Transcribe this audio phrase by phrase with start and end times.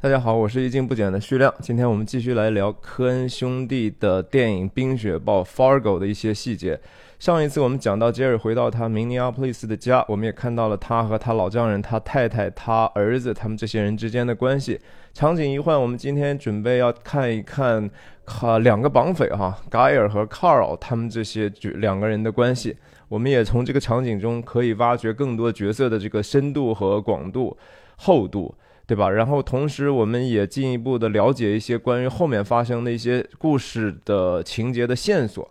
[0.00, 1.52] 大家好，我是一镜不减的徐亮。
[1.60, 6.78] 今天我们继续来聊科恩兄弟的电影《冰雪暴》（Fargo） 的一些细节。
[7.18, 14.78] 上一次我们讲到杰瑞回到他明尼阿波利斯的家，我们也看到了他和他老丈人、他太太、他儿子他们这些人之间的关系。
[15.14, 17.90] 场景一换，我们今天准备要看一看，
[18.26, 22.76] 哈，两个绑匪哈，盖尔和 Carl 他们这些两个人的关系。
[23.08, 27.56] 我们也从这个场景中可以挖掘更多角色的这个深度和广度、
[27.96, 28.54] 厚度。
[28.86, 29.08] 对吧？
[29.10, 35.50] 然后同时，我们也进一步的了解一些关于后面发生的一些故事的情节的线索。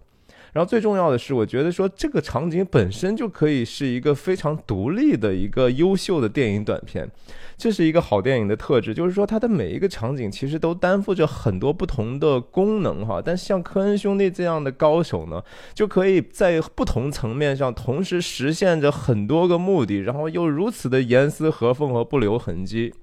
[0.52, 7.10] 然后最重要的是，我觉得说这个场景本身就可以是一个非常独立的一个优秀的电影短片。
[7.58, 13.20] 这是一个好电影的特质，就是说它的每一个场景其实都担负着很多不同的功能哈。
[13.20, 15.42] 但像科恩兄弟这样的高手呢，
[15.74, 22.94] 就可以在不同层面上同时实现着很多个目的，然后又如此的严丝合缝和不留痕迹。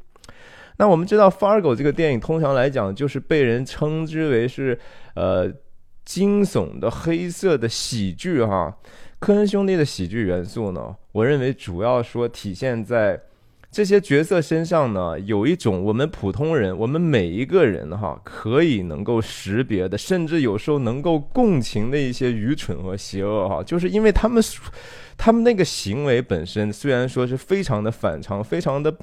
[0.80, 4.80] 那我们知道《Fargo》这个电影通常来讲就是被人称之为是
[5.15, 5.46] 呃
[6.07, 8.74] 惊悚的黑色的喜剧哈。
[9.19, 13.21] 科恩兄弟的喜剧元素呢，我认为主要说体现在
[13.71, 24.43] 这些角色身上呢，有一种我们普通人，我们每一个人哈可以能够识别的，甚至有时候能够共情的一些愚蠢和邪恶哈，就是因为他们
[25.19, 28.97] 他们那个行为本身虽然说是非常的反常，非常的。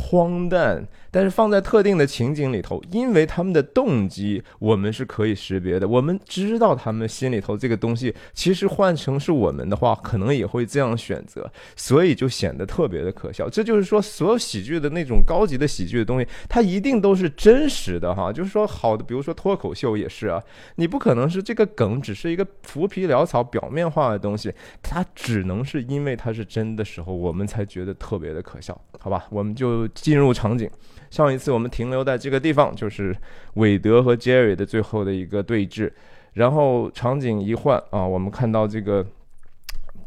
[0.00, 13.48] 荒诞，但是放在特定的情景里头，因为他们的动机我们是可以识别的，我们知道他们心里头这个东西，其实换成是我们的话，可能也会这样选择，所以就显得特别的可笑。
[13.48, 18.32] 这就是说，所有喜剧的那种高级的喜剧的东西，它一定都是真实的哈。
[18.32, 20.42] 就是说，好的，比如说脱口秀也是啊，
[20.76, 29.26] 你不可能是这个梗只是一个浮皮潦草、表面化的东西，它只能是因为它是真的时候，我们才觉得特别的可笑，好吧？
[29.30, 29.88] 我们就。
[29.94, 30.70] 进入场景，
[31.10, 33.16] 上一次我们停留在这个地方，就是
[33.54, 35.90] 韦德和杰瑞的最后的一个对峙。
[36.34, 39.04] 然后场景一换啊，我们看到这个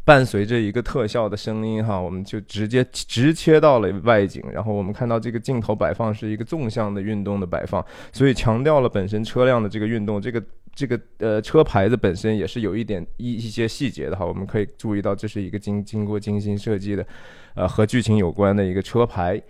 [0.04, 4.42] 伴随着一个特效的声音哈，我们就直接直切到了外景。
[4.50, 10.22] 然后我们看到这个镜头摆放是一个纵向的运动的摆放，所以强调了本身车辆的这个运动。
[10.22, 10.42] 这个
[10.74, 17.06] 这个呃车牌子本身也是有一点一一些细节的哈，我们可以注意到这是一个经经过精心设计的，
[17.54, 19.42] 呃和剧情有关的一个车牌。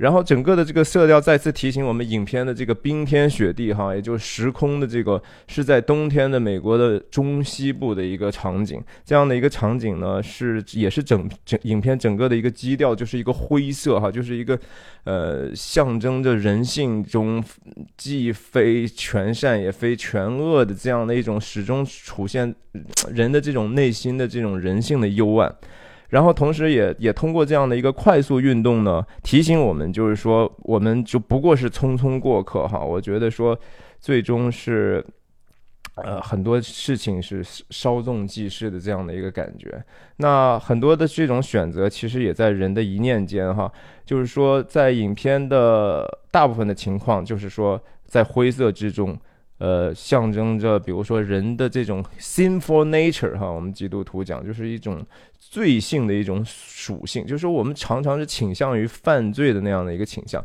[0.00, 8.82] 然后整个的这个色调再次提醒我们，影片的这个冰天雪地哈，也就是时空的这个是在冬天的美国的中西部的一个场景。
[9.04, 14.58] 这样的一个场景呢，是也是整整影片整个的一个基调，就是一个灰色哈，就是一个
[15.04, 17.44] 呃象征着人性中
[17.98, 22.54] 既非全善也非全恶的这样的一种始终出现
[23.12, 25.54] 人的这种内心的这种人性的幽暗。
[26.10, 32.78] 然后同时，也也通过这样的一个快速运动呢，提醒我们，就是说，我们就不过是匆匆过客哈。
[32.80, 33.58] 我觉得说，
[34.00, 35.04] 最终是，
[35.94, 39.82] 呃，很多事情是稍纵即逝的这样的一个感觉。
[40.16, 43.70] 那很多的这种选择，其实也在人的一念间哈。
[44.04, 49.16] 就是说，在影片的大部分的情况，就是说，在灰色之中。
[49.58, 55.04] 呃，象征着，比如说人的这种 sinful nature 哈，我们基督徒讲就是一种
[55.50, 60.42] 罪性的一种属性，就是说我们常常是倾向于犯罪的那样的一个倾向。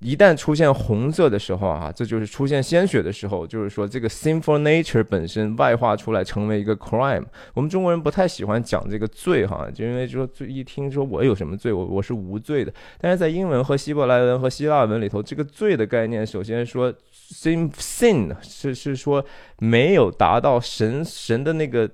[0.00, 7.24] 一旦出现红色的时候啊，这就是出现鲜血的时候，就是说这个 sinful nature 本身外化出来成为一个 crime。
[7.54, 12.72] 我们中国人不太喜欢讲这个罪哈，就因为说罪一听说我有什么罪，我我是无罪的。
[13.00, 19.24] 但是在英文和希伯来文和希腊文里头，这个罪的概念，首先说 sin sin 是是说
[19.58, 21.90] 没有达到神神的那个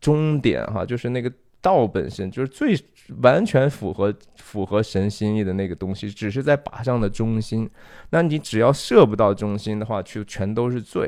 [0.00, 1.30] 终点哈，就是那个
[1.64, 2.78] 道本身就是最。
[3.20, 7.68] 完全符合符合神心意的那个东西，只是在靶上的中心。
[8.08, 11.06] 那你只要射不到中心的话，就全都是罪。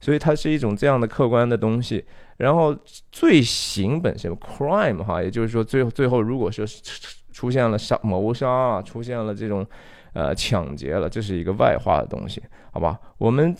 [0.00, 2.02] 所以它是一种这样的客观的东西。
[2.38, 2.74] 然后
[3.12, 6.64] 罪行本身，crime 哈，也就是说，最最后如果说
[7.30, 9.66] 出现了杀谋杀啊，出现了这种
[10.14, 12.42] 呃抢劫了，这是一个外化的东西，
[12.72, 12.98] 好吧？
[13.18, 13.54] 我们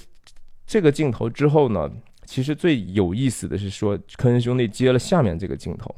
[0.66, 1.90] 这个镜头之后呢，
[2.24, 5.94] 其实最有意思的是说，科恩兄弟接了下面这个镜头。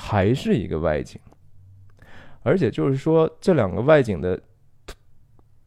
[0.00, 1.20] 还是一个外景，
[2.44, 4.40] 而且就是说，这两个外景的，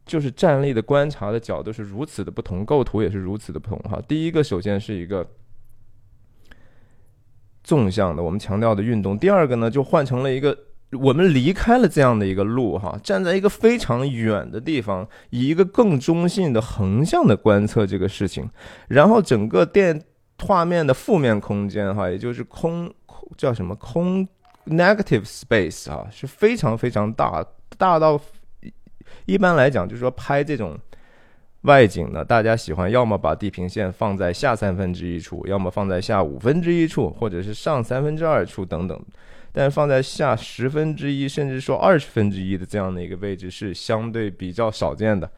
[0.06, 4.00] 就是站立的观察的角度是如此的不同，构图也是如此的不同哈。
[4.08, 5.28] 第一个，首先是一个
[7.62, 10.56] 纵向的，我们强调的运动；第二个呢，就换成了一个
[10.92, 18.48] 我们离开了这样的一个路哈，站在一个非常远的地方，以一个更中性的横向的观测这个事情，
[18.88, 20.02] 然后整个电
[20.38, 22.90] 画面的负面空间哈，也就是空。
[23.36, 24.26] 叫什么空
[24.66, 27.44] negative space 啊，是非常非常大
[27.76, 28.20] 大到
[29.26, 30.78] 一般来讲，就是说拍这种
[31.62, 39.00] 外景呢，大家喜欢要么把地平线放在下三分之一处，要么放在下五分之一处，或者是上三分之二处等等。
[39.54, 45.30] 但放在下十分之一，甚至说二十分之一的这样的一个位置是相对比较少见的。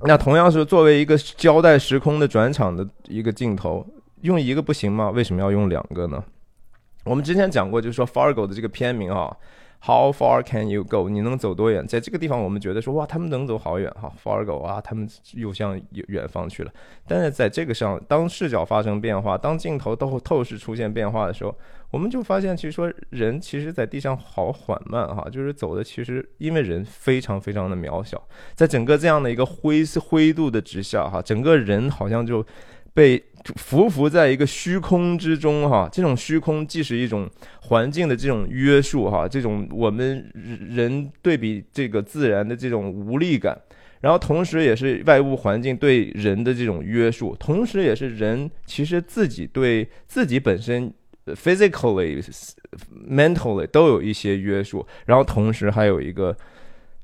[0.00, 3.86] 那同样是作为一个交代时空的转场的一个镜头，
[4.22, 5.10] 用一个不行吗？
[5.10, 6.24] 为什么要用两个呢？
[7.06, 9.34] 我们之前讲过，就是说 Fargo 的这个片名啊。
[9.78, 11.08] How far can you go？
[11.08, 11.86] 你能走多远？
[11.86, 16.72] 在这个地方，我们觉得说哇，他们能走好远哈，Fargo 啊，他们又向远方去了。
[17.06, 21.54] 但是在这个上，当视角发生变化，当镜头透透视出现变化的时候，
[21.90, 28.20] 我们就发现，其实说人其实在地上好缓慢哈，就是走的其实因为人非常非常的渺小，
[28.54, 32.44] 在整个这样的一个灰色灰度的之下哈，整个人好像就。
[32.96, 33.22] 被
[33.54, 40.28] 浮浮在一个虚空之中，哈，这种虚空既是一种环境的这种约束，哈，这种我们
[40.70, 43.56] 人对比这个自然的这种无力感，
[44.00, 50.92] 然后同时也是外物环境对人的这种约束，同时也是人其实自己对自己本身
[51.26, 52.22] physically、
[53.08, 56.36] mentally 都有一些约束，然后同时还有一个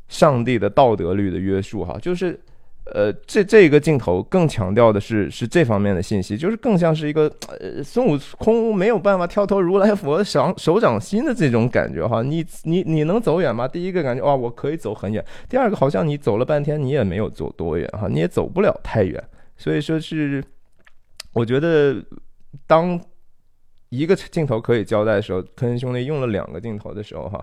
[0.09, 2.41] 上帝的道德律的约束，哈，就是。
[2.85, 12.23] 呃，这这一个镜头更强调的是是这方面的信息，就是更像是一个呃孙悟空没有办法跳脱如来佛掌手掌心的这种感觉哈。
[12.23, 13.69] 你你你能走远吗？
[13.69, 15.25] 第一个感觉哇，我可以走很远。
[15.49, 19.23] 第二个好像你走了半天，你也没有走多远哈，你也走不了太远。
[19.57, 20.43] 所以说是，
[21.33, 22.03] 我觉得
[22.67, 23.01] 当
[23.91, 27.43] 一个镜头可以交代的时候，科恩兄弟用了两个镜头的时候哈，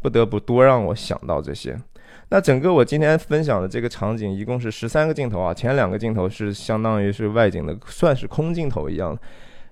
[0.00, 1.78] 不得不多让我想到这些。
[2.30, 9.18] 那整个我今天分享的这个场景一共是十三个镜头啊，前两个镜头是相当于是外景的，算是空镜头一样。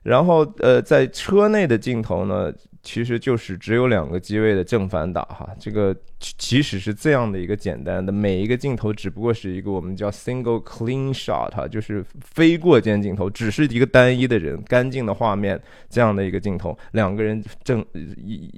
[0.02, 2.52] 然后呃，在车内的镜头呢，
[2.82, 5.48] 其实就是只有两个机位的正反打哈。
[5.60, 18.50] 这个即使是这样的一个简单的，每一个镜头只不过是一个我们叫 single clean shot 哈，就是非过肩镜头，只是一个单一的人，干净的画面这样的一个镜头，两个人正一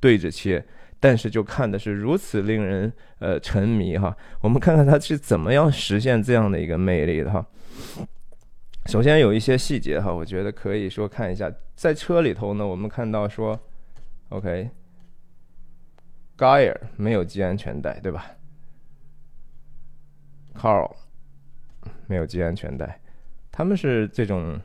[0.00, 0.64] 对着切。
[1.00, 7.46] 但是就看的是如此令人呃沉迷哈，我们看看他是怎么样实现这样的一个魅力的哈。
[8.86, 13.60] 首先有一些细节哈，我觉得可以说看一下，在车里头呢，我们看到说
[14.30, 14.70] ，OK，Geyer
[16.96, 18.32] 没有系安全带对吧
[20.54, 20.96] ？Carl
[22.06, 23.00] 没有系安全带，
[23.52, 24.60] 他们是这种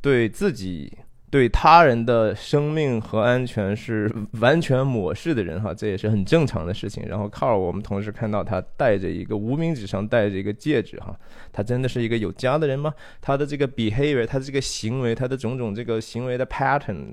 [0.00, 0.96] 对自己。
[1.28, 7.04] 对他人的生命和安全是 完全漠视的人哈，这也是很正常的事情。
[7.08, 11.18] 然后 car 我们同时看到他戴着一个无名指上戴着一个戒指哈，
[11.52, 12.94] 他真的是一个有家的人吗？
[13.20, 17.08] 他的这个 behavior，他的这个行为，他的种种这个行为的 pattern，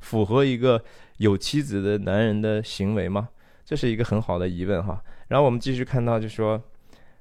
[0.00, 0.84] 符合一个
[1.16, 3.30] 有妻子的男人的行为吗？
[3.64, 5.02] 这是一个很好的疑问哈。
[5.28, 6.62] 然后我们继续看到，就说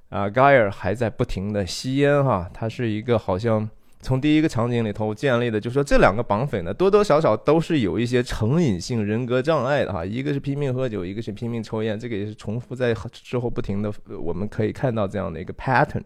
[0.10, 3.69] 啊，Geyer 还在不停的吸烟哈，他是一个好像。
[4.04, 10.06] 从第一个场景里头建立的，就说这两个绑匪呢，多多少少都是有一些成瘾性人格障碍的哈。
[10.06, 13.92] 一个是拼命喝酒，一个是拼命抽烟，这个也是重复在之后不停的，
[14.22, 16.04] 我们可以看到这样的一个 pattern。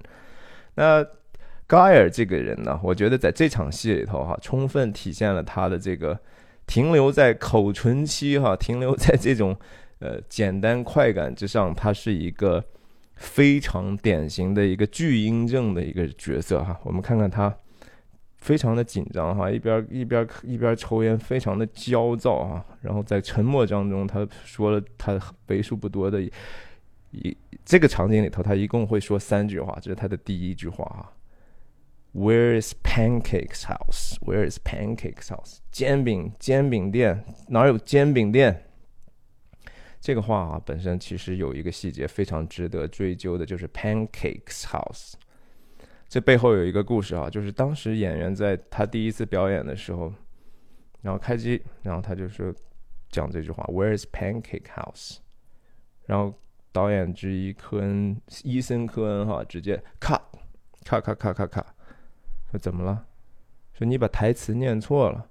[0.76, 1.04] 那
[1.68, 6.18] Geyer 这个人呢，我觉得在这场戏里头哈，充分体现了他的这个
[6.68, 9.58] 停留在口唇期哈，停留在这种
[10.00, 12.64] 呃简单快感之上，他是一个
[13.16, 16.80] 非常典型的一个巨婴症的一个角色哈。
[16.84, 17.54] 我们看看他。
[18.48, 22.64] 非常的紧张哈，一边一边一边抽烟，非常的焦躁啊。
[22.82, 26.22] 然后在沉默当中，他说了他为数不多的
[27.12, 31.12] 一这个场景里头，他一共会说三句话，这是他的第一句话啊。
[32.14, 34.16] Where is Pancake's house?
[34.22, 35.58] Where is Pancake's house?
[35.70, 38.64] 煎饼煎饼店哪有煎饼店？
[40.00, 45.16] 这个话啊，本身其实有一个细节非常值得追究的，就是 Pancake's house。
[46.10, 50.14] 这背后有一个故事啊，就是当时演员在他第一次表演的时候，
[51.02, 52.54] 然后开机，然后他就说
[53.10, 55.18] 讲这句话：“Where is Pancake House？”
[56.06, 56.34] 然后
[56.72, 60.22] 导演之一科恩伊森科恩哈直接咔
[60.86, 61.76] 咔咔咔咔咔，
[62.52, 63.06] 说怎么了？
[63.74, 65.30] 说你把台词念错了，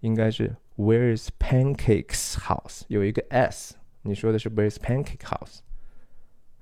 [0.00, 5.58] 应该是 “Where is Pancake's House？” 有一个 s，你说的是 “Where is Pancake House？”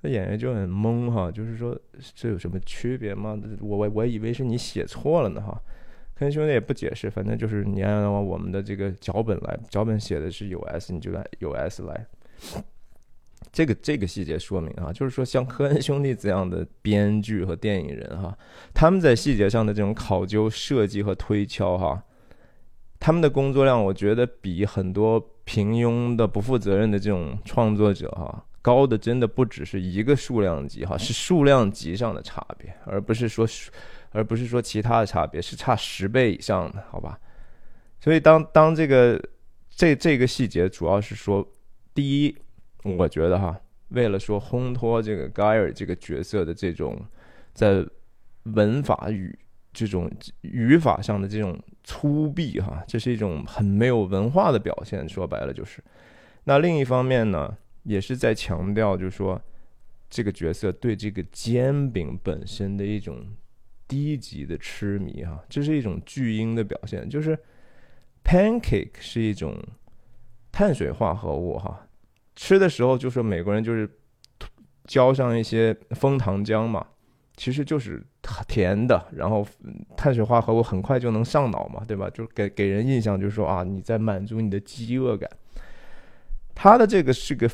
[0.03, 1.75] 那演员就很懵哈，就是说
[2.15, 3.41] 这有什么区别吗？
[3.61, 5.59] 我我我以为是你写错了呢哈。
[6.15, 12.07] 科恩兄弟也不解释，反正就是你按照我们的这个脚本来，脚本写的是有 s，你就按有 s 来。
[13.51, 18.37] 这个这个细节说明啊，就是说像科恩兄弟这样的编剧和电影人哈，
[18.75, 22.03] 他们在细节上的这种考究、设计和推敲哈，
[23.01, 25.29] 他们的工作量，我觉得比很多。
[25.45, 33.47] 平庸的、不负责任的这种创作者哈，高的真的不只是一个数量级哈，是数量级上的差别，而不是说，
[34.13, 37.19] 而不是说其他的差别，是差十倍以上的，好吧？
[38.01, 39.21] 所以当当这个
[39.69, 41.47] 这这个细节主要是说，
[41.93, 42.35] 第一，
[42.85, 46.99] 我觉得哈，为了说烘托这个盖尔这个角色的这种
[47.53, 47.85] 在
[48.45, 49.39] 文法语
[49.73, 51.59] 这种语法上的这种。
[51.85, 55.07] 粗鄙哈，这是一种很没有文化的表现。
[55.09, 55.83] 说白了就是，
[56.45, 59.41] 那另一方面呢，也是在强调，就是说
[60.09, 63.27] 这个角色对这个煎饼本身的一种
[63.89, 67.09] 低级的痴迷哈，这是一种巨婴的表现。
[67.09, 67.39] 就是
[68.25, 69.57] pancake 是一种
[70.51, 71.87] 碳水化合物哈，
[72.37, 73.89] 吃的时候就说美国人就是
[74.85, 76.87] 浇上一些枫糖浆嘛。
[77.35, 78.01] 其实就是
[78.47, 79.45] 甜的，然后
[79.97, 82.09] 碳水化合物很快就能上脑嘛，对吧？
[82.11, 85.29] 就给给人印象就是说啊，你在满足你的饥饿感。
[86.55, 87.51] 他的这个是个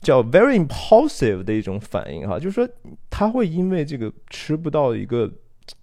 [0.00, 2.68] 叫 very impulsive 的一种反应哈，就是说
[3.10, 5.30] 他会因为这个吃不到一个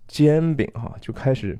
[0.08, 1.58] 煎饼哈，就开始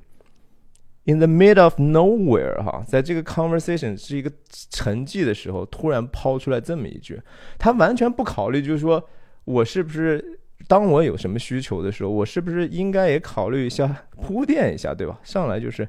[1.06, 4.32] in the middle of nowhere 哈，在这个 conversation 是一个
[4.70, 7.22] 沉寂的时候，突然抛出来这么一句，
[7.58, 9.04] 他完全不考虑，就是说
[9.44, 10.40] 我是不是。
[10.68, 15.20] 当我有什么需求的时候，我是不是应该也考虑一下铺垫一下，对吧？
[15.22, 15.88] 上来就是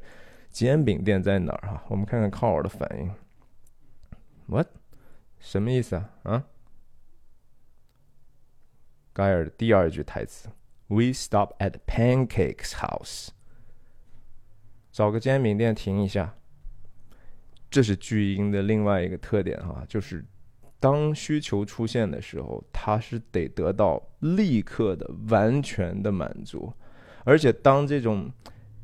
[0.51, 1.83] 煎饼店在哪儿哈？
[1.89, 3.11] 我们看看 Carl 的反应。
[4.49, 4.67] What？
[5.39, 6.11] 什么意思啊？
[6.23, 6.45] 啊？
[9.13, 10.49] 盖尔的第二句台词
[10.89, 13.29] ：We stop at Pancake's house。
[14.93, 16.35] 找个煎饼店停一下。
[17.71, 20.25] 这是巨婴的另外一个特点哈，就是。
[20.79, 26.71] 当需求出现的时候，他是得得到立刻的、完全的满足，
[27.25, 28.31] 而且当这种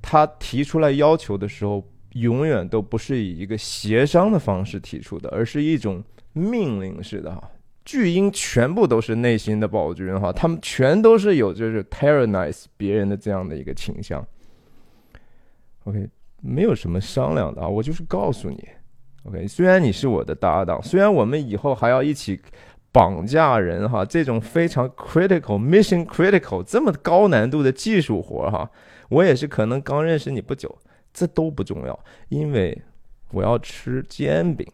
[0.00, 6.02] 他提出来要求的时候，永远都不是以一个协商的方式提出的，而是一种
[6.32, 7.50] 命令式的哈。
[7.84, 14.24] 巨婴全部都是内心的暴君哈，他们全都是有就是 tyrannize 别人的这样的一个倾向。
[15.82, 16.08] OK，
[16.40, 18.68] 没有什么商量的啊，我就是告诉你。
[19.24, 22.40] OK，虽然你是我的搭档，虽然我们以后还要一起
[22.92, 28.70] 绑架人哈，这种非常 critical mission critical 这么高难度的技术活哈，
[29.08, 30.72] 我也是可能刚认识你不久，
[31.12, 31.98] 这都不重要，
[32.28, 32.80] 因为
[33.32, 34.64] 我要吃煎饼。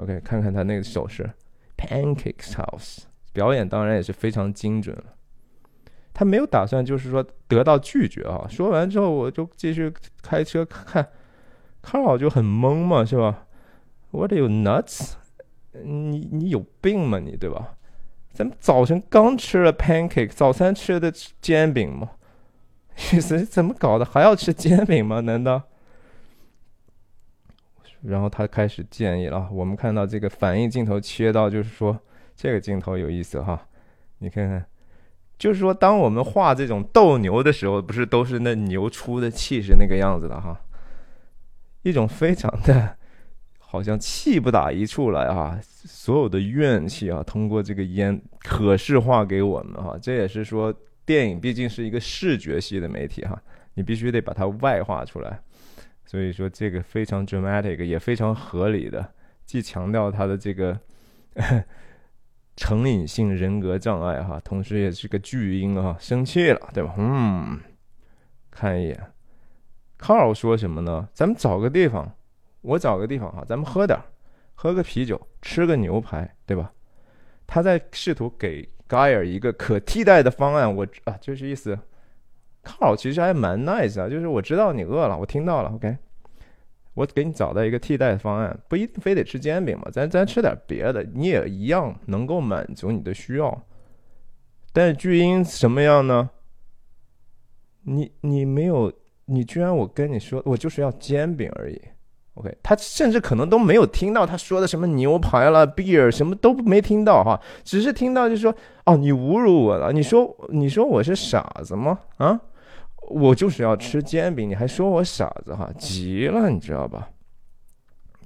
[0.00, 1.28] OK，看看他那个手势
[1.76, 5.04] ，Pancakes House，表演当然也是非常精准了。
[6.12, 9.92] 他没有打算就是说得到拒绝啊，说完之后我就继续
[10.22, 11.08] 开车看。
[11.82, 13.46] 康老就很懵嘛，是吧
[14.10, 15.12] ？What are you nuts？
[15.82, 17.18] 你你有病吗？
[17.18, 17.74] 你对吧？
[18.32, 22.10] 咱们早晨刚吃了 pancake，早餐吃的煎饼吗？
[23.12, 24.04] 意思怎么搞的？
[24.04, 25.20] 还要吃煎饼吗？
[25.20, 25.62] 难道？
[28.02, 29.48] 然后他开始建议了。
[29.52, 31.98] 我们看到这个反应镜头切到，就是说
[32.34, 33.66] 这个镜头有意思哈。
[34.18, 34.64] 你看看，
[35.38, 40.60] 就是说当我们画这种斗牛的时候，不是都是那牛出的气是那个样子的哈。
[41.82, 42.96] 一种非常的，
[43.58, 45.58] 好像气不打一处来啊！
[45.62, 49.98] 所有的怨气啊，通过这个烟可视化给我们哈。
[50.00, 50.74] 这也是说，
[51.06, 53.40] 电影毕竟是一个视觉系的媒体哈，
[53.72, 55.40] 你必须得把它外化出来。
[56.10, 59.12] 所以说，这个非常 dramatic，也非常合理的，
[59.46, 60.76] 既强调他的这个
[62.56, 66.96] 成瘾性人格障碍哈，同时也是个巨婴啊，生气了，对吧？
[66.98, 67.60] 嗯，
[68.50, 69.00] 看一眼。
[69.98, 71.08] 卡尔说什么呢？
[71.14, 72.12] 咱们找个地方，
[72.62, 73.96] 我找个地方哈，咱们喝点
[74.56, 76.72] 喝个啤酒，吃个牛排，对吧？
[77.46, 80.74] 他在试图给盖尔一个可替代的方案。
[80.74, 81.78] 我啊，就是意思，
[82.62, 85.96] 靠其实还蛮 nice 啊，就是我知道你饿了，我听到了，OK，
[86.94, 93.62] 我给你找到一个替代方案，不一定非得吃煎饼嘛，咱咱吃点别的，你也一样能够满足你的需要。
[94.72, 96.30] 但是巨婴什么样呢？
[97.82, 98.92] 你你没有。
[99.32, 101.80] 你居然我跟你说，我就是要煎饼而已
[102.34, 102.52] ，OK？
[102.64, 108.52] 他甚至可能都没有听到他说的什么牛排了、beer 什么都没听到哈，只是听到就说
[108.86, 111.96] 哦，你侮辱我了，你说你说我是傻子吗？
[112.16, 112.40] 啊，
[113.10, 117.10] 我就是要吃煎饼，你还说我傻子哈，急了你知道吧？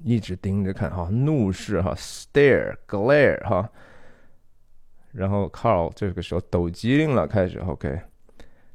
[0.04, 3.66] 一直盯着看哈，怒视哈，stare glare 哈，
[5.12, 7.98] 然后 Carl 这个时候抖机灵了，开始 OK。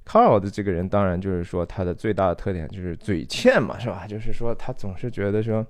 [0.04, 4.08] Carl 的这个人，当然就是说他的最大的特点就是嘴欠嘛，是吧？
[4.08, 5.63] 就是说他总是觉得说，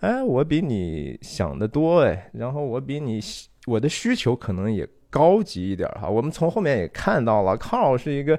[0.00, 3.20] 哎，我比你想的多哎，然后我比你
[3.66, 6.08] 我的需求可能也高级一点哈。
[6.08, 8.36] 我们从后面也看到了，，Carl 是一个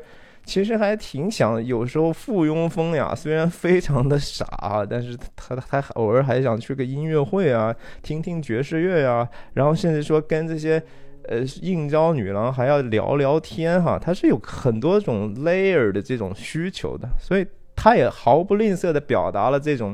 [0.47, 4.47] 其实还挺想有时候附庸风雅， 虽然非常的傻，
[4.89, 10.81] 但是他他他偶尔还想去个音乐会啊，听听爵士乐呀，然后甚至说跟这些
[11.27, 19.93] 呃应招女郎还要聊聊天哈，他是有很多种 layer 的这种需求的，所以他也毫不吝啬的表达了这种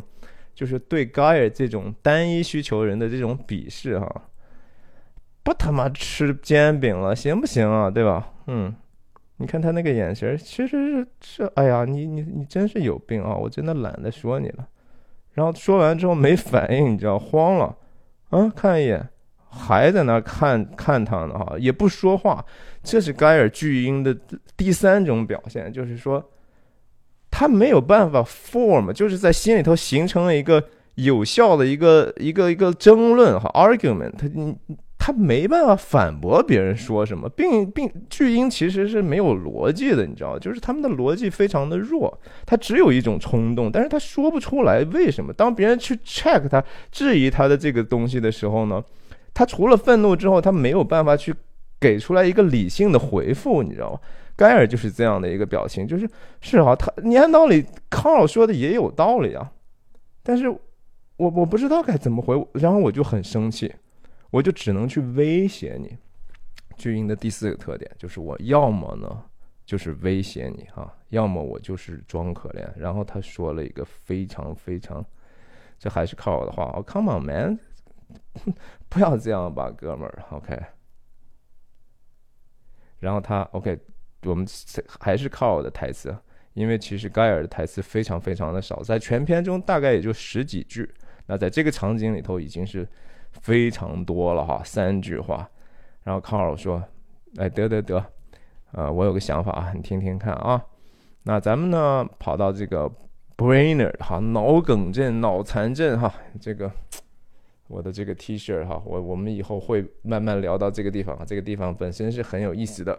[0.53, 4.21] 就是对 Guy 这种单一需求人的这种鄙视哈，
[5.41, 7.89] 不他妈吃煎饼了行不行啊？
[7.89, 8.29] 对吧？
[8.45, 8.75] 嗯。
[9.43, 13.35] 你看他那个眼神，其实是是，哎呀，你你你真是有病啊！
[13.35, 14.65] 我真的懒得说你了。
[15.33, 17.75] 然后说完之后没反应，你知道，慌了，
[18.29, 19.05] 啊，看一眼，
[19.49, 22.45] 还在那看看他呢，哈，也不说话。
[22.83, 24.17] 这是盖尔巨婴的
[24.55, 26.23] 第三种表现，就是说，
[27.29, 30.63] 他没有办法 form，就是在心里头形成了一个
[30.95, 34.57] 有效的一个一个一个争论哈，argument，他你。
[35.05, 45.33] 他没办法反驳别人说什么，并并巨婴其实是没有逻辑的，你知道就是他们的逻辑非常的弱，他只有一种冲动，但是他说不出来为什么。
[45.33, 48.81] 当别人去 check 他、质疑他的这个东西的时候呢，
[49.33, 51.35] 他除了愤怒之后，他没有办法去
[51.81, 53.99] 给出来一个理性的回复，你知道吗？
[54.37, 59.51] 盖尔就是这样的一个表情，就是是啊，他你按道理康老说的也有道理啊，
[60.23, 60.59] 但是我
[61.17, 63.69] 我不知道该怎么回，然后我就很生气。
[64.33, 65.95] 我就只能去威胁你。
[66.75, 69.23] 巨婴的第四个特点就是，我要么呢
[69.63, 72.67] 就是威胁你哈，要么我就是装可怜。
[72.75, 75.05] 然后他说了一个非常非常，
[75.77, 77.59] 这还是靠我的话哦，Come on man，
[78.89, 80.59] 不要这样吧，哥们儿，OK。
[83.01, 83.79] 然后他 OK，
[84.23, 84.47] 我们
[84.99, 86.17] 还是靠我的台词，
[86.53, 90.91] 因为其实盖尔的台词非常非常的少，在全片中大概也就十几句。
[91.27, 92.87] 那在这个场景里头已经是。
[93.41, 95.49] 非常多了哈，三句话，
[96.03, 96.81] 然后康老说
[97.37, 98.05] ：“哎，得得得，
[98.71, 100.63] 呃，我有个想法啊，你听听看啊。
[101.23, 102.89] 那咱们呢，跑到这个
[103.35, 106.71] brainer 哈，脑梗症、脑残症哈，这个
[107.67, 112.97] 我的这个 T 恤哈，我我们以后会慢慢聊到这个地方啊，这个地方本身是很有意思的。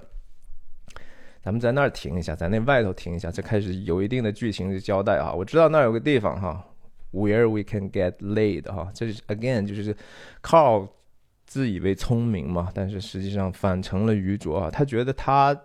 [1.42, 5.32] 咱们在那儿停一下，在那外头停一下，这开始有一定的剧情的交代啊。
[5.32, 6.64] 我知道那儿有个地方哈。”
[7.14, 9.96] Where we can get laid 哈，这是 again 就是
[10.40, 10.88] 靠
[11.46, 14.68] 自以为聪明嘛，但是实际上反成了愚拙啊。
[14.68, 15.56] 他觉得他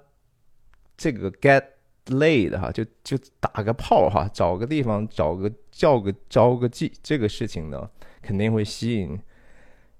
[0.95, 1.63] 这个 get
[2.05, 7.89] laid 哈，就就打个炮哈，找个地方找个叫个招个妓，这个事情呢
[8.21, 9.19] 肯定会吸引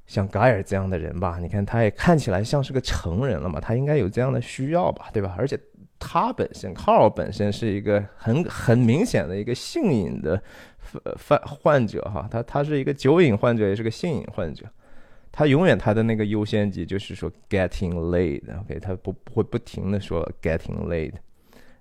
[0.06, 1.40] 像盖尔这样的人吧？
[1.40, 5.36] 你看他也看起来像是个成人了嘛，他应该有这样的需要吧，对吧？
[5.38, 5.60] 而且
[6.00, 10.42] 他本身 Carl 本身是一个很很明显的一个性瘾的。
[11.18, 14.66] 犯患者哈，他他是一个酒瘾患者，也是个性瘾患者。
[15.32, 21.14] 他永远他的那个优先级就是说 getting laid，OK，他不不会不停的说 getting laid。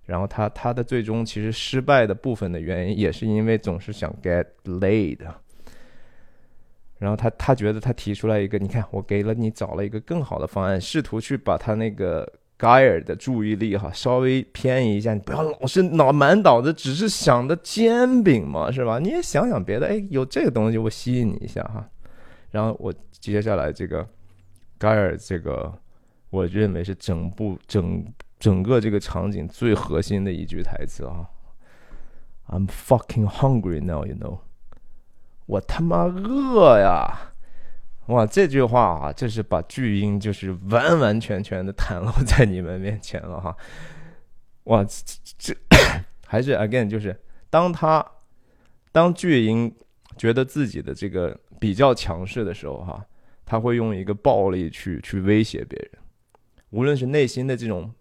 [0.05, 5.21] 然后他他的最终其实失败的部分的原因，也是因为总是想 get laid。
[6.99, 12.31] 然后他他觉得他提出来一个，你看我给了你找了一个更好的方案，试图去把他那个。
[12.59, 18.99] 盖尔的注意力哈，稍微偏移一下，你不要老是脑满脑子只是想着煎饼嘛，是吧？
[18.99, 21.89] 你也想想别的，哎，有这个东西我吸引你一下哈。
[22.51, 24.05] 然后我接下来这个
[24.77, 25.73] 盖尔这个，
[26.31, 28.05] 我认为是整部整
[28.41, 31.31] 整个这个场景最核心的一句台词啊
[32.49, 34.41] ，I'm fucking hungry now, you know，
[35.47, 37.33] 我他妈饿呀。
[38.09, 43.55] 哇，这句话啊，这是把巨婴就是完完全全的袒露在你们面前了哈！
[44.65, 44.83] 哇，
[45.37, 45.55] 这
[46.27, 47.15] 还是 again 就是
[47.51, 48.03] 当他
[48.93, 49.71] 当巨婴
[50.17, 53.05] 觉得自己的这个比较强势的时候哈，
[53.45, 56.03] 他会用一个暴力去去威胁别人，
[56.71, 57.93] 无论是内心的这种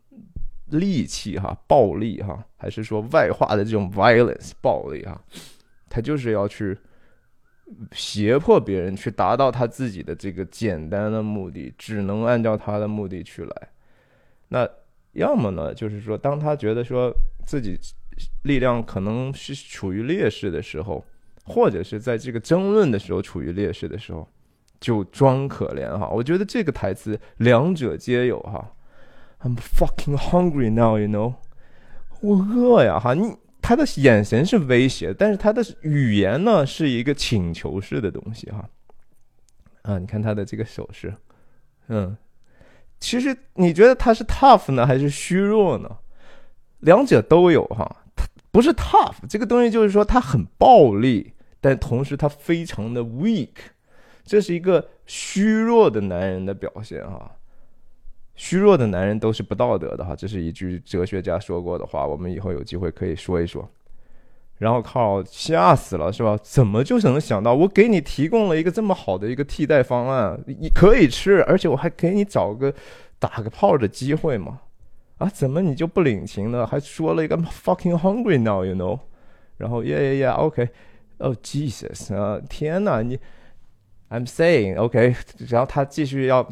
[0.72, 5.22] 戾气哈、暴力哈，还是说外化的这种 violence 暴力哈，
[5.89, 6.78] 他就是要去。
[7.91, 13.69] 胁迫别人去达到他自己的这个简单的目的，只能按照他的目的去来。
[14.47, 14.67] 那
[15.13, 17.13] 要么呢，就是说，当他觉得说
[17.45, 17.77] 自己
[18.43, 21.03] 力量可能是处于劣势的时候，
[21.43, 24.27] 或者是在这个争论的时候处于劣势的时候，
[24.80, 26.08] 就装可怜哈。
[26.08, 28.73] 我觉得这个台词两者皆有哈。
[29.41, 31.36] I'm fucking hungry now, you know，
[32.21, 33.38] 我饿呀哈你。
[33.62, 38.70] 他的眼神是威胁，但是他的语言呢是一个请求式的东西哈。
[39.82, 41.13] 啊，你看他的这个手势，
[41.88, 42.17] 嗯，
[43.00, 45.98] 其实你觉得他是 tough 呢，还是虚弱呢？
[46.80, 48.04] 两者都有哈。
[48.15, 53.50] 他不是 tough，这个东西就是说他很暴力，但同时他非常的 weak，
[54.24, 57.36] 这是一个虚弱的男人的表现哈。
[58.38, 63.67] 虚弱的男人都是不道德的哈，这是一句哲学家说过的话，我们以后有机会可以说一说。
[64.60, 66.38] 然后靠吓死了是吧？
[66.41, 72.73] 怎么就能想到我给你提供了一个这么好的一个替代方案，你可以吃，而且我还给你找个
[73.19, 74.62] 打个炮的机会嘛？
[75.17, 76.65] 啊，怎么你就不领情呢？
[76.65, 79.00] 还说了一个 fucking hungry now，you know？
[79.58, 83.19] 然后 yeah yeah yeah，OK，oh Jesus 啊，天哪，你
[84.10, 85.15] I'm saying OK，
[85.50, 86.47] 然后他继续要。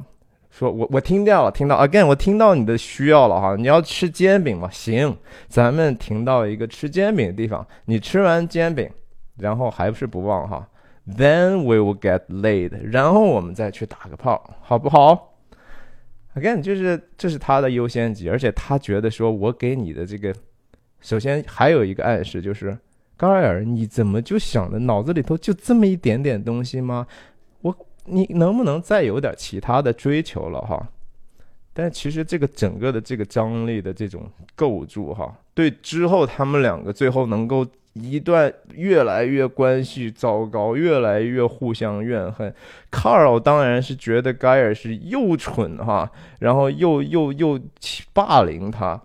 [0.57, 4.69] 说我我听到了，听到 again，我听到你的需要了哈，你要吃煎饼吗？
[4.71, 5.13] 行，
[5.49, 8.89] 咱们停到一个吃煎饼的地方，你吃完煎饼，
[9.35, 10.65] 然后还是不忘哈
[11.05, 15.35] ，then we will get laid，然后我们再去打个炮，好不好
[16.35, 20.33] ？again，就是这是他的优先级，而且他觉得说我给你的这个，
[21.01, 22.77] 首先还有一个暗示就是，
[23.17, 27.05] 高尔，你怎么就想的脑子里头就这么一点点东西吗？
[27.59, 27.75] 我。
[28.05, 30.89] 你能不能再有点其他的追求了哈？
[31.73, 42.53] 但其实这个整个的这个张力的这种构筑哈，对之后他们两个最后能够一段越来越关系糟糕，越来越互相怨恨。
[42.91, 47.59] Carl 当然是觉得盖尔是又蠢哈，然后又又又
[48.13, 49.01] 霸凌他。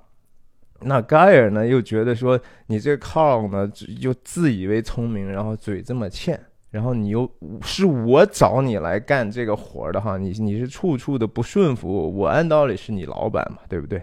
[0.83, 6.41] 那盖尔呢又觉得说你这个卡尔呢又自以为聪明，然后嘴这么欠。
[6.71, 7.31] 然后你又
[7.63, 14.03] 是我找你来干这个活的哈，你你是处处的不顺服我，按道理是你老板嘛，对不对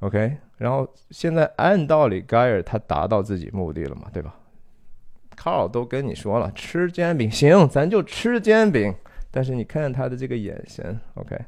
[0.00, 4.34] ？OK，然后现在按道理盖尔他达到自己目的了嘛，对吧？
[5.36, 8.94] 卡尔都跟你说了，吃煎饼行，咱就吃煎饼。
[9.30, 11.38] 但是你看他的这个眼神，OK，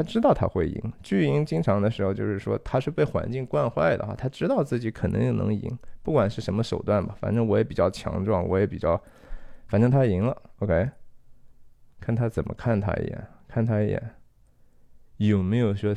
[0.00, 0.92] 他知道他会赢。
[1.02, 5.78] 巨婴经常的时候就是说他是被环境惯坏的哈，他知道自己肯定能赢。
[6.02, 8.98] 不管是什么手段吧，反正我也比较强壮，我也比较，
[9.68, 10.88] 反正他赢了，OK，
[12.00, 14.02] 看他怎么看他一眼，看他一眼，
[15.18, 15.94] 有没有说，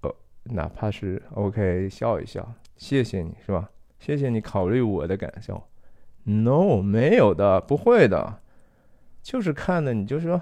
[0.00, 3.68] 哦，哪怕是 OK，笑一笑，谢谢你是吧？
[3.98, 5.62] 谢谢你考虑我的感受
[6.24, 8.40] ，No，没有的，不会的，
[9.22, 10.40] 就是看的你就是说。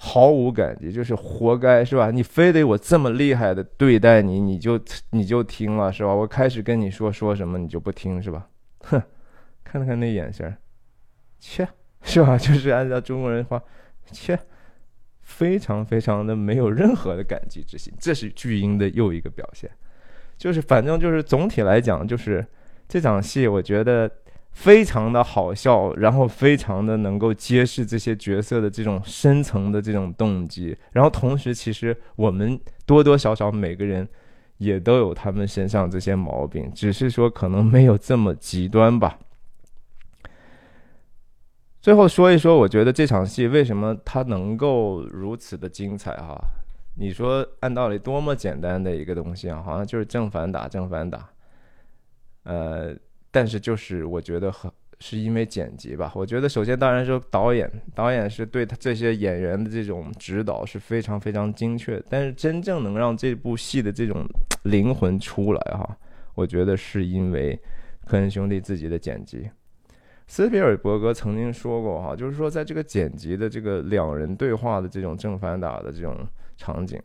[0.00, 2.12] 毫无感激，就是活该，是吧？
[2.12, 4.80] 你非得我这么厉害的对待你，你就
[5.10, 6.14] 你就听了，是吧？
[6.14, 8.48] 我开始跟你说说什么，你就不听，是吧？
[8.84, 9.02] 哼，
[9.64, 10.56] 看看那眼神，
[11.40, 11.66] 切，
[12.02, 12.38] 是吧？
[12.38, 13.60] 就是按照中国人话，
[14.12, 14.38] 切，
[15.22, 19.68] 非常非常的没有任何的感激之心，这是巨婴的又一个表现。
[20.36, 22.46] 就是反正就是总体来讲，就是
[22.88, 24.08] 这场戏，我觉得。
[24.58, 34.06] 非常的好笑，然后非常的能够揭示这些角色的这种深层的这种动机，然后同时其实我们多多少少每个人
[34.56, 39.20] 也都有他们身上这些毛病，只是说可能没有这么极端吧。
[41.80, 46.36] 最后说一说，我觉得这场戏为什么它能够如此的精彩哈？
[46.96, 51.28] 你说按道理多么简单的一个东西啊，好像就是正反打正反打，
[52.42, 52.96] 呃。
[53.30, 62.02] 但是就是我觉得很是因为剪辑吧，我觉得首先当然是导演，导演是对他这些演员的这种指导是非常非常精确。
[62.08, 64.26] 但是真正能让这部戏的这种
[64.64, 65.96] 灵魂出来哈，
[66.34, 67.56] 我觉得是因为
[68.06, 69.48] 科恩兄弟自己的剪辑。
[70.26, 77.00] 斯皮尔伯格曾经说过哈，就是说在这个剪辑的这个两人对话的这种正反打的这种场景，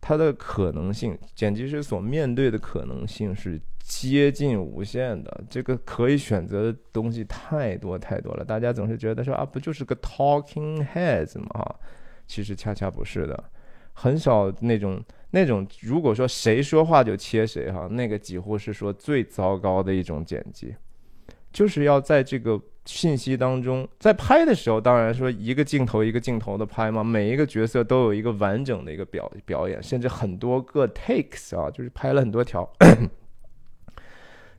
[0.00, 3.60] 它的可能性，剪辑师所面对的可能性是。
[3.82, 8.44] 接近无限的，这个可以选择的东西太多太多了。
[8.44, 11.48] 大家总是觉得说啊，不就是个 talking heads 吗？
[11.54, 11.80] 哈，
[12.28, 13.44] 其实恰恰不是的，
[13.94, 20.76] 很少那种那种，如果说谁说话就切谁哈，那个几乎是说最糟糕的一种剪辑，
[21.50, 22.60] 就是要在这个
[22.92, 32.68] 信息当中，在拍的时候，当然说一个镜头一个镜头的拍嘛，每一个角色都有一个完整的一个表表演，甚至很多个 takes 啊，就是拍了很多条。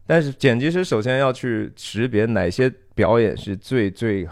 [0.08, 4.28] 但是剪辑师首先要去识别哪些表演是最最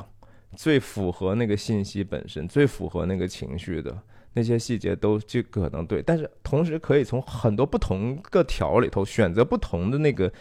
[0.55, 3.95] 最符合那个信息本身，最符合那个情绪的
[4.33, 6.01] 那些细节都就可能对。
[6.01, 10.31] 但是同时可以从很多不同个条里头选择不同的那个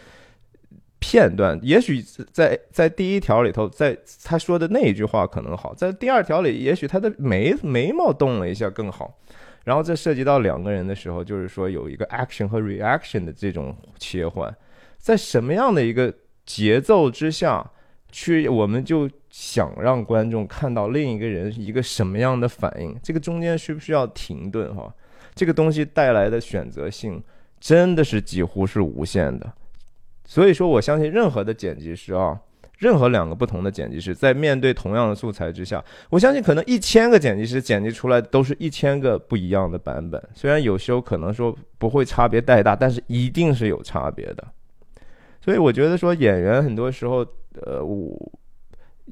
[0.99, 1.59] 片段。
[1.63, 9.17] 也许在在第一条里头，在他说的那一句话可能好，在第二条里，也许他的眉眉毛动了一下更好。
[9.65, 14.55] 然后在涉及到两个人的时候，就是说有一个 action 和 reaction 的这种切换。
[14.97, 16.13] 在什么样的一个
[16.45, 17.69] 节奏之下
[18.11, 22.97] 去，我们就想让观众看到另一个人一个什么样的反应？
[23.03, 24.73] 这个中间需不需要停顿？
[24.75, 24.91] 哈，
[25.35, 27.21] 这个东西带来的选择性
[27.59, 29.53] 真的是几乎是无限的。
[30.29, 32.39] 所以说，我相信任何的剪辑师啊，
[32.77, 40.23] 任何两个不同的剪辑师在面对同样的素材之下，我相信可能一千个剪辑师剪辑出来都是一千个不一样的版本。
[40.35, 44.47] 虽然有时候可能说不会差别太大，但是一定是有差别的。
[45.41, 47.25] 所以我觉得说演员很多时候，
[47.65, 48.31] 呃，我。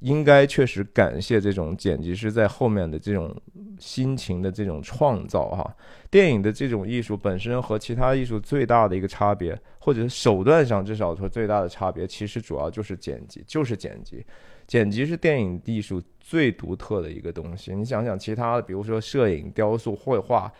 [0.01, 3.35] 应该确实感谢这种剪辑师在后面的这种
[3.79, 5.75] 心情的这种创造哈。
[6.09, 14.25] 电影的这种艺术本身和其他艺术最大的一个差别，或者手段上至少说最大的差别，其实主要就是剪辑，就是剪辑。
[14.65, 17.73] 剪辑是电影艺术最独特的一个东西。
[17.73, 20.51] 你想想其他的，比如说摄影、雕塑、绘画，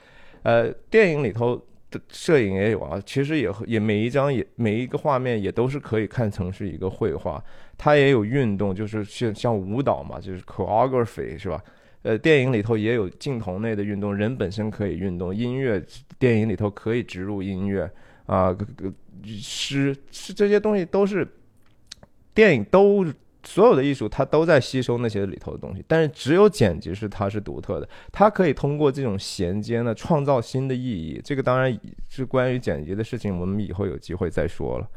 [0.44, 1.62] 呃，电影里头。
[2.10, 7.44] 摄影也有啊，其实也也每一张也每一个画面也都是可以看成是一个绘画，
[7.78, 11.64] 它也有运动，就是像像舞蹈嘛，就是 choreography 是吧？
[12.04, 15.82] 呃，电影里头也有镜头内的运动，人本身可以运动，音乐
[16.20, 17.90] 电影里头可以植入音乐
[18.26, 18.56] 啊，
[19.26, 21.28] 诗是这些东西都是
[22.34, 23.06] 电影都。
[23.50, 31.22] 所有的艺术，它都在吸收那些里头的东西，但是只有剪辑是它是独特的，它可以通过这种衔接呢，创造新的意义。
[31.24, 31.80] 这个当然
[32.10, 34.88] 是关于剪辑的事情，我们以后有机会再说了。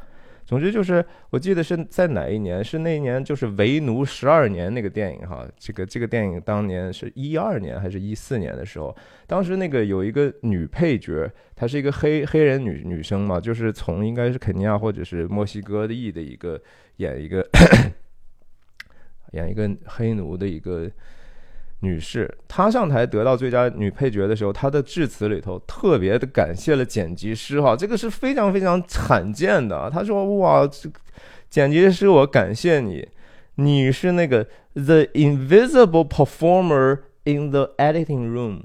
[0.44, 2.64] 总之就是，我记得是在哪一年？
[2.64, 5.46] 是那一年，就是《为奴十二年》那个电影哈。
[5.56, 8.92] 这个这个电影当年是一二年还是一四年的时候，
[9.28, 16.60] 当时那个有一个女配角，她是一个黑黑人女女生嘛，就是从应该是肯尼亚或者是墨西哥的裔的一个
[16.96, 17.48] 演一个。
[19.32, 20.90] 演一个黑奴的一个
[21.80, 29.90] 女士，她上台得到最佳女配角的时候，她的致辞里头特别的感谢了剪辑师哈，这个是非常非常罕见的。
[29.90, 31.00] 她说：“哇，这个
[31.48, 33.08] 剪辑师，我感谢你，
[33.56, 38.62] 你是那个 the invisible performer in the editing room。”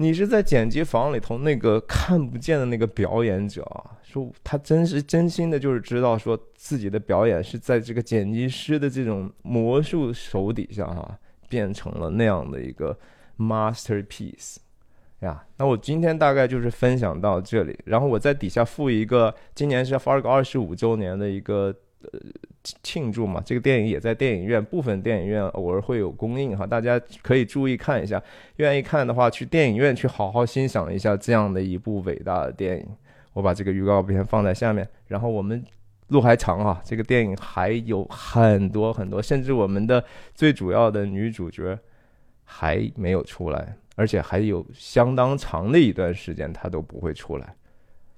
[0.00, 3.98] 你是在剪辑房里头那个看不见的那个表演者啊！
[4.02, 12.96] 说他真是真心的，就是知道说自己的表演是在这个剪辑师的这种魔术手底下哈，变成了那样的一个
[13.36, 14.58] masterpiece
[15.20, 15.44] 呀。
[15.56, 21.74] 那我今天大概就是分享到这里，然后我在底下附一个，今年是 Fargo 二十五周年的一个。
[22.02, 22.20] 呃，
[22.82, 28.22] 庆祝嘛，这个电影也在电影院，部分电影院偶尔会有公映哈，大家可以注意看一下。
[28.56, 32.86] 愿意看的话，去电影院去好好欣赏一下这样的一部伟大的电影。
[33.32, 35.64] 我把这个预告片放在下面，然后我们
[36.08, 40.02] 路还长啊，这个电影还有很多很多，甚至我们的
[40.34, 41.78] 最主要的女主角
[42.44, 47.54] 还没有出来，而且还有相当长的一段时间她都不会出来。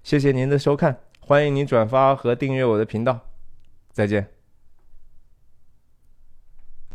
[0.03, 3.30] 谢谢您的收看，欢迎您转发和订阅我的频道。
[4.01, 4.40] 再见。